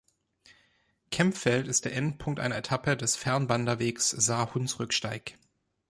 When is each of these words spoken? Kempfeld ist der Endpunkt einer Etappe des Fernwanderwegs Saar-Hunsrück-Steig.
Kempfeld 1.11 1.67
ist 1.67 1.85
der 1.85 1.93
Endpunkt 1.95 2.39
einer 2.39 2.55
Etappe 2.55 2.97
des 2.97 3.15
Fernwanderwegs 3.15 4.09
Saar-Hunsrück-Steig. 4.09 5.37